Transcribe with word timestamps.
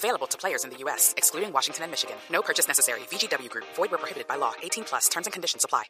Available 0.00 0.26
to 0.28 0.38
players 0.38 0.64
in 0.64 0.70
the 0.70 0.78
U.S., 0.84 1.12
excluding 1.18 1.52
Washington 1.52 1.84
and 1.84 1.90
Michigan. 1.90 2.16
No 2.32 2.40
purchase 2.40 2.66
necessary. 2.66 3.00
VGW 3.12 3.50
Group. 3.50 3.66
Void 3.76 3.90
prohibited 3.90 4.26
by 4.26 4.36
law. 4.36 4.52
18 4.62 4.84
plus. 4.84 5.10
And 5.14 5.30
conditions 5.30 5.64
apply. 5.64 5.84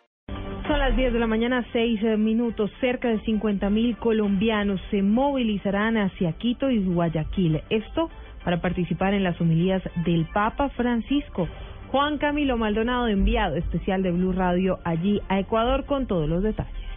Son 0.67 0.79
las 0.79 0.97
10 0.97 1.13
de 1.13 1.19
la 1.21 1.27
mañana, 1.27 1.65
6 1.73 2.01
eh, 2.03 2.17
minutos. 2.17 2.71
Cerca 2.81 3.09
de 3.09 3.21
50 3.21 3.71
mil 3.71 3.97
colombianos 3.99 4.81
se 4.91 5.03
movilizarán 5.03 5.97
hacia 5.97 6.33
Quito 6.39 6.71
y 6.71 6.85
Guayaquil. 6.85 7.63
Esto 7.71 8.11
para 8.45 8.61
participar 8.61 9.15
en 9.15 9.23
las 9.23 9.41
homilías 9.41 9.83
del 10.05 10.27
Papa 10.33 10.71
Francisco. 10.71 11.49
Juan 11.93 12.19
Camilo 12.19 12.57
Maldonado, 12.57 13.07
enviado 13.07 13.57
especial 13.57 14.03
de 14.03 14.11
Blue 14.11 14.33
Radio 14.33 14.81
allí 14.85 15.21
a 15.29 15.39
Ecuador 15.39 15.87
con 15.87 16.07
todos 16.07 16.29
los 16.29 16.43
detalles. 16.43 16.90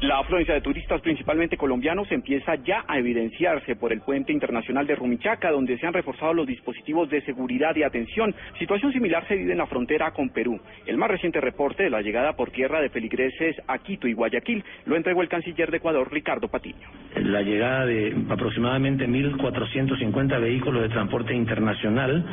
La 0.00 0.20
afluencia 0.20 0.54
de 0.54 0.60
turistas, 0.60 1.00
principalmente 1.00 1.56
colombianos, 1.56 2.06
empieza 2.12 2.54
ya 2.54 2.84
a 2.86 2.98
evidenciarse 2.98 3.74
por 3.74 3.92
el 3.92 4.00
puente 4.00 4.32
internacional 4.32 4.86
de 4.86 4.94
Rumichaca, 4.94 5.50
donde 5.50 5.76
se 5.76 5.88
han 5.88 5.92
reforzado 5.92 6.32
los 6.34 6.46
dispositivos 6.46 7.10
de 7.10 7.20
seguridad 7.22 7.74
y 7.74 7.82
atención. 7.82 8.32
Situación 8.60 8.92
similar 8.92 9.26
se 9.26 9.34
vive 9.34 9.50
en 9.50 9.58
la 9.58 9.66
frontera 9.66 10.12
con 10.12 10.28
Perú. 10.28 10.60
El 10.86 10.98
más 10.98 11.10
reciente 11.10 11.40
reporte 11.40 11.82
de 11.82 11.90
la 11.90 12.00
llegada 12.00 12.34
por 12.34 12.52
tierra 12.52 12.80
de 12.80 12.90
feligreses 12.90 13.56
a 13.66 13.78
Quito 13.78 14.06
y 14.06 14.12
Guayaquil 14.12 14.62
lo 14.86 14.94
entregó 14.94 15.20
el 15.22 15.28
canciller 15.28 15.72
de 15.72 15.78
Ecuador, 15.78 16.08
Ricardo 16.12 16.46
Patiño. 16.46 16.86
La 17.16 17.42
llegada 17.42 17.84
de 17.84 18.14
aproximadamente 18.30 19.04
1.450 19.04 20.40
vehículos 20.40 20.82
de 20.82 20.90
transporte 20.90 21.34
internacional 21.34 22.24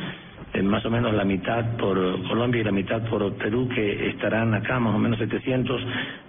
más 0.62 0.84
o 0.84 0.90
menos 0.90 1.14
la 1.14 1.24
mitad 1.24 1.76
por 1.76 1.96
Colombia 2.28 2.60
y 2.60 2.64
la 2.64 2.72
mitad 2.72 3.02
por 3.08 3.32
Perú, 3.34 3.68
que 3.68 4.08
estarán 4.08 4.54
acá, 4.54 4.78
más 4.78 4.94
o 4.94 4.98
menos 4.98 5.18
700 5.18 5.82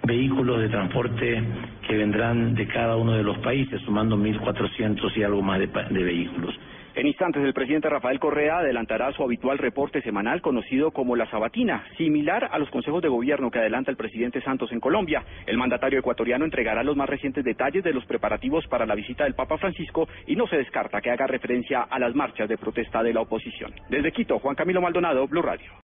vehículos 0.04 0.60
de 0.60 0.68
transporte 0.68 1.42
que 1.86 1.96
vendrán 1.96 2.54
de 2.54 2.66
cada 2.66 2.96
uno 2.96 3.12
de 3.12 3.22
los 3.22 3.38
países, 3.38 3.80
sumando 3.82 4.16
1.400 4.16 5.16
y 5.16 5.22
algo 5.22 5.42
más 5.42 5.58
de, 5.58 5.66
de 5.66 6.04
vehículos. 6.04 6.54
En 6.98 7.06
instantes, 7.06 7.44
el 7.44 7.54
presidente 7.54 7.88
Rafael 7.88 8.18
Correa 8.18 8.58
adelantará 8.58 9.12
su 9.12 9.22
habitual 9.22 9.56
reporte 9.58 10.02
semanal 10.02 10.42
conocido 10.42 10.90
como 10.90 11.14
la 11.14 11.30
Sabatina, 11.30 11.84
similar 11.96 12.48
a 12.50 12.58
los 12.58 12.68
consejos 12.70 13.00
de 13.00 13.08
gobierno 13.08 13.52
que 13.52 13.60
adelanta 13.60 13.92
el 13.92 13.96
presidente 13.96 14.42
Santos 14.42 14.72
en 14.72 14.80
Colombia. 14.80 15.22
El 15.46 15.58
mandatario 15.58 16.00
ecuatoriano 16.00 16.44
entregará 16.44 16.82
los 16.82 16.96
más 16.96 17.08
recientes 17.08 17.44
detalles 17.44 17.84
de 17.84 17.92
los 17.92 18.04
preparativos 18.04 18.66
para 18.66 18.84
la 18.84 18.96
visita 18.96 19.22
del 19.22 19.36
Papa 19.36 19.58
Francisco 19.58 20.08
y 20.26 20.34
no 20.34 20.48
se 20.48 20.56
descarta 20.56 21.00
que 21.00 21.12
haga 21.12 21.28
referencia 21.28 21.82
a 21.82 22.00
las 22.00 22.16
marchas 22.16 22.48
de 22.48 22.58
protesta 22.58 23.00
de 23.00 23.14
la 23.14 23.20
oposición. 23.20 23.72
Desde 23.88 24.10
Quito, 24.10 24.40
Juan 24.40 24.56
Camilo 24.56 24.80
Maldonado, 24.80 25.28
Blue 25.28 25.42
Radio. 25.42 25.70